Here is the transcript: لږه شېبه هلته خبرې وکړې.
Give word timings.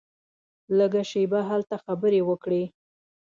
لږه 0.77 1.01
شېبه 1.11 1.39
هلته 1.49 1.75
خبرې 1.85 2.21
وکړې. 2.29 2.63